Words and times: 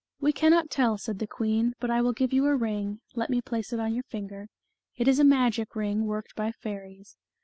"We 0.19 0.33
cannot 0.33 0.71
tell," 0.71 0.97
said 0.97 1.19
the 1.19 1.27
queen, 1.27 1.75
"but 1.79 1.91
I 1.91 2.01
will 2.01 2.11
give 2.11 2.33
you 2.33 2.47
a 2.47 2.55
ring 2.55 3.01
let 3.13 3.29
me 3.29 3.39
place 3.39 3.71
it 3.71 3.79
on 3.79 3.93
your 3.93 4.01
finger 4.01 4.49
it 4.95 5.07
is 5.07 5.19
a 5.19 5.23
magic 5.23 5.75
ring 5.75 6.07
worked 6.07 6.35
by 6.35 6.51
fairies. 6.51 7.17